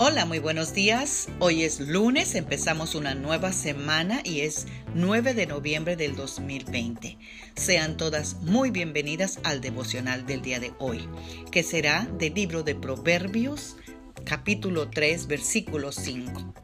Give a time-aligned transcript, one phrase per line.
[0.00, 1.28] Hola, muy buenos días.
[1.40, 7.18] Hoy es lunes, empezamos una nueva semana y es 9 de noviembre del 2020.
[7.56, 11.08] Sean todas muy bienvenidas al devocional del día de hoy,
[11.50, 13.76] que será del libro de Proverbios,
[14.24, 16.54] capítulo 3, versículo 5,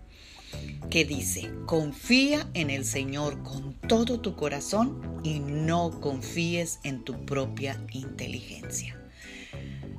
[0.88, 7.26] que dice, confía en el Señor con todo tu corazón y no confíes en tu
[7.26, 9.03] propia inteligencia.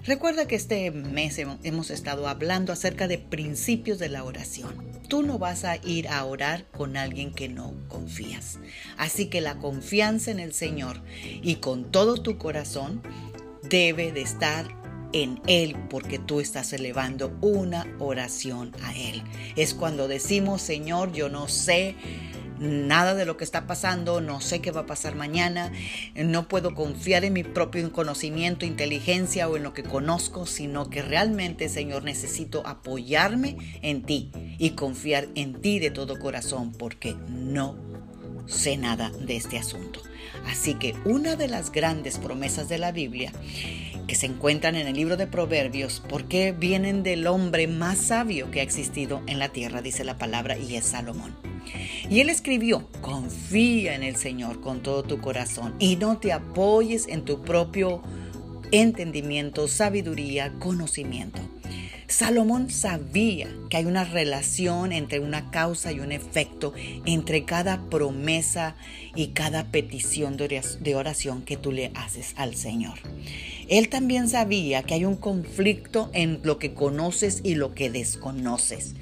[0.05, 4.85] Recuerda que este mes hemos estado hablando acerca de principios de la oración.
[5.07, 8.59] Tú no vas a ir a orar con alguien que no confías.
[8.97, 11.01] Así que la confianza en el Señor
[11.41, 13.01] y con todo tu corazón
[13.63, 14.67] debe de estar
[15.11, 19.23] en Él porque tú estás elevando una oración a Él.
[19.55, 21.95] Es cuando decimos, Señor, yo no sé
[22.59, 25.71] nada de lo que está pasando, no sé qué va a pasar mañana,
[26.15, 31.01] no puedo confiar en mi propio conocimiento, inteligencia o en lo que conozco, sino que
[31.01, 37.75] realmente, Señor, necesito apoyarme en ti y confiar en ti de todo corazón porque no
[38.47, 40.01] sé nada de este asunto.
[40.47, 43.31] Así que una de las grandes promesas de la Biblia
[44.07, 48.59] que se encuentran en el libro de Proverbios, porque vienen del hombre más sabio que
[48.59, 51.44] ha existido en la tierra, dice la palabra, y es Salomón.
[52.09, 57.07] Y él escribió, confía en el Señor con todo tu corazón y no te apoyes
[57.07, 58.01] en tu propio
[58.71, 61.41] entendimiento, sabiduría, conocimiento.
[62.07, 66.73] Salomón sabía que hay una relación entre una causa y un efecto
[67.05, 68.75] entre cada promesa
[69.15, 72.99] y cada petición de oración que tú le haces al Señor.
[73.67, 78.93] Él también sabía que hay un conflicto en lo que conoces y lo que desconoces.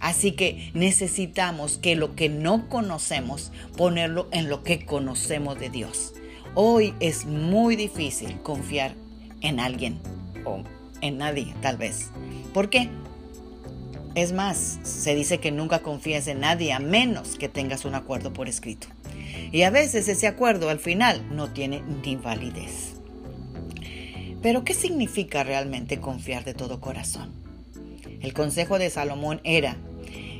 [0.00, 6.14] Así que necesitamos que lo que no conocemos, ponerlo en lo que conocemos de Dios.
[6.54, 8.94] Hoy es muy difícil confiar
[9.40, 9.98] en alguien
[10.44, 10.62] o
[11.00, 12.10] en nadie, tal vez.
[12.54, 12.88] ¿Por qué?
[14.14, 18.32] Es más, se dice que nunca confíes en nadie a menos que tengas un acuerdo
[18.32, 18.86] por escrito.
[19.52, 22.94] Y a veces ese acuerdo al final no tiene ni validez.
[24.40, 27.32] Pero ¿qué significa realmente confiar de todo corazón?
[28.20, 29.76] El consejo de Salomón era,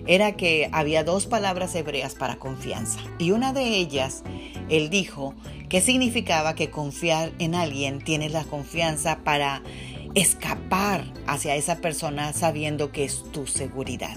[0.07, 2.99] era que había dos palabras hebreas para confianza.
[3.19, 4.23] Y una de ellas,
[4.69, 5.35] él dijo
[5.69, 9.63] que significaba que confiar en alguien tiene la confianza para
[10.15, 14.17] escapar hacia esa persona sabiendo que es tu seguridad.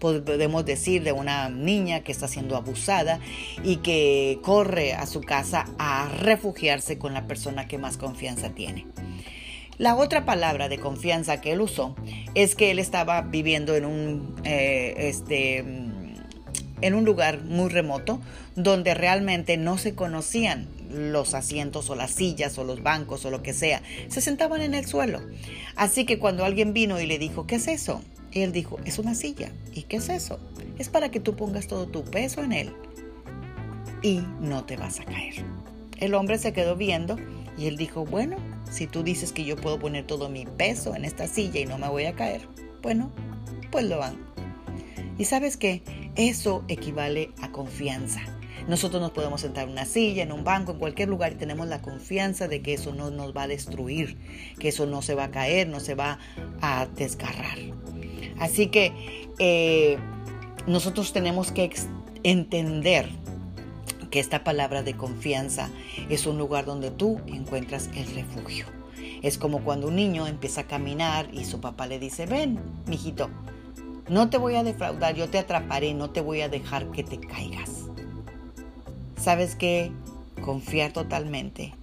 [0.00, 3.18] Podemos decir de una niña que está siendo abusada
[3.64, 8.86] y que corre a su casa a refugiarse con la persona que más confianza tiene.
[9.78, 11.94] La otra palabra de confianza que él usó
[12.34, 18.20] es que él estaba viviendo en un, eh, este, en un lugar muy remoto
[18.56, 23.42] donde realmente no se conocían los asientos o las sillas o los bancos o lo
[23.42, 23.82] que sea.
[24.08, 25.20] Se sentaban en el suelo.
[25.76, 28.02] Así que cuando alguien vino y le dijo, ¿qué es eso?
[28.32, 29.52] él dijo, es una silla.
[29.74, 30.38] ¿Y qué es eso?
[30.78, 32.72] Es para que tú pongas todo tu peso en él
[34.02, 35.34] y no te vas a caer.
[35.98, 37.16] El hombre se quedó viendo
[37.56, 38.36] y él dijo, bueno,
[38.70, 41.78] si tú dices que yo puedo poner todo mi peso en esta silla y no
[41.78, 42.48] me voy a caer,
[42.82, 43.10] bueno,
[43.70, 44.16] pues lo van.
[45.18, 45.82] Y sabes qué,
[46.16, 48.20] eso equivale a confianza.
[48.68, 51.66] Nosotros nos podemos sentar en una silla, en un banco, en cualquier lugar y tenemos
[51.68, 54.18] la confianza de que eso no nos va a destruir,
[54.58, 56.18] que eso no se va a caer, no se va
[56.60, 57.58] a desgarrar.
[58.38, 58.92] Así que
[59.38, 59.96] eh,
[60.66, 61.70] nosotros tenemos que
[62.24, 63.08] entender
[64.10, 65.70] que esta palabra de confianza
[66.08, 68.66] es un lugar donde tú encuentras el refugio.
[69.22, 73.30] Es como cuando un niño empieza a caminar y su papá le dice, ven, mijito,
[74.08, 77.18] no te voy a defraudar, yo te atraparé, no te voy a dejar que te
[77.18, 77.70] caigas.
[79.16, 79.92] ¿Sabes que
[80.40, 81.74] Confiar totalmente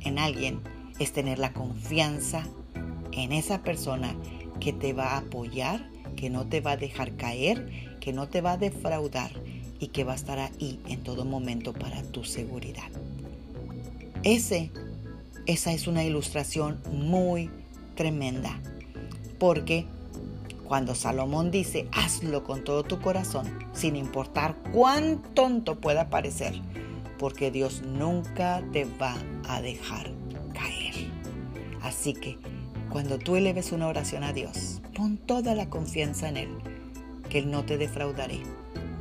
[0.00, 0.60] en alguien
[0.98, 2.46] es tener la confianza
[3.12, 4.14] en esa persona
[4.60, 7.68] que te va a apoyar, que no te va a dejar caer,
[8.00, 9.32] que no te va a defraudar
[9.78, 12.90] y que va a estar ahí en todo momento para tu seguridad.
[14.22, 14.70] Ese,
[15.46, 17.50] esa es una ilustración muy
[17.94, 18.60] tremenda,
[19.38, 19.86] porque
[20.64, 26.54] cuando Salomón dice, hazlo con todo tu corazón, sin importar cuán tonto pueda parecer,
[27.18, 29.16] porque Dios nunca te va
[29.48, 30.10] a dejar
[30.52, 30.94] caer.
[31.82, 32.38] Así que
[32.90, 36.48] cuando tú eleves una oración a Dios, pon toda la confianza en Él,
[37.28, 38.40] que Él no te defraudaré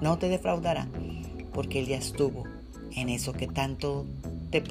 [0.01, 0.87] no te defraudará,
[1.53, 2.43] porque Él ya estuvo
[2.95, 4.05] en eso que tanto
[4.51, 4.61] te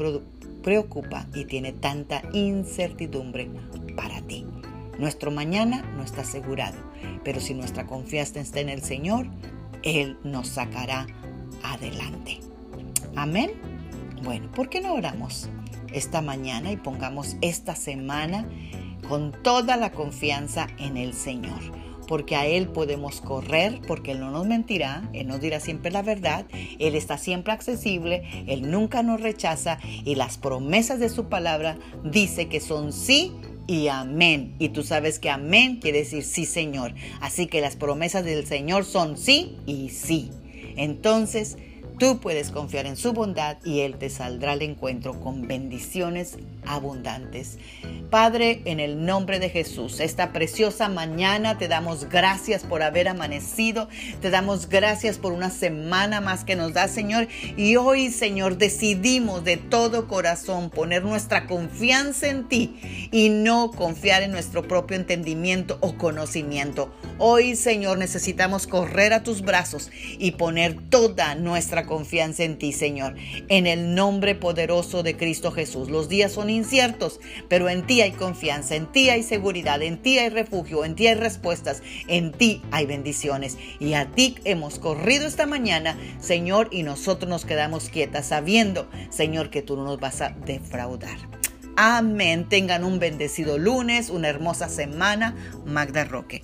[0.62, 3.50] preocupa y tiene tanta incertidumbre
[3.96, 4.46] para ti.
[4.98, 6.76] Nuestro mañana no está asegurado,
[7.24, 9.26] pero si nuestra confianza está en el Señor,
[9.82, 11.06] Él nos sacará
[11.62, 12.40] adelante.
[13.16, 13.50] Amén.
[14.22, 15.48] Bueno, ¿por qué no oramos
[15.92, 18.48] esta mañana y pongamos esta semana
[19.08, 21.60] con toda la confianza en el Señor?
[22.04, 26.02] Porque a Él podemos correr, porque Él no nos mentirá, Él nos dirá siempre la
[26.02, 26.46] verdad,
[26.78, 32.48] Él está siempre accesible, Él nunca nos rechaza y las promesas de su palabra dice
[32.48, 33.32] que son sí
[33.66, 34.54] y amén.
[34.58, 36.94] Y tú sabes que amén quiere decir sí, Señor.
[37.20, 40.30] Así que las promesas del Señor son sí y sí.
[40.76, 41.56] Entonces,
[41.98, 46.36] Tú puedes confiar en su bondad y Él te saldrá al encuentro con bendiciones
[46.66, 47.58] abundantes.
[48.10, 53.88] Padre, en el nombre de Jesús, esta preciosa mañana te damos gracias por haber amanecido,
[54.20, 57.28] te damos gracias por una semana más que nos da, Señor.
[57.56, 64.22] Y hoy, Señor, decidimos de todo corazón poner nuestra confianza en ti y no confiar
[64.22, 66.92] en nuestro propio entendimiento o conocimiento.
[67.18, 71.36] Hoy, Señor, necesitamos correr a tus brazos y poner toda
[71.84, 73.14] confianza en ti, Señor.
[73.48, 75.90] En el nombre poderoso de Cristo Jesús.
[75.90, 80.18] Los días son inciertos, pero en ti hay confianza, en ti hay seguridad, en ti
[80.18, 83.58] hay refugio, en ti hay respuestas, en ti hay bendiciones.
[83.80, 89.50] Y a ti hemos corrido esta mañana, Señor, y nosotros nos quedamos quietas sabiendo, Señor,
[89.50, 91.18] que tú no nos vas a defraudar.
[91.76, 92.48] Amén.
[92.48, 95.34] Tengan un bendecido lunes, una hermosa semana.
[95.66, 96.42] Magda Roque.